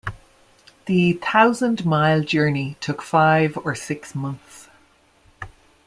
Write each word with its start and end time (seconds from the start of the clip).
The 0.87 1.13
thousand 1.13 1.85
mile 1.85 2.21
journey 2.23 2.75
took 2.79 3.03
five 3.03 3.55
or 3.63 3.75
six 3.75 4.15
months. 4.15 4.67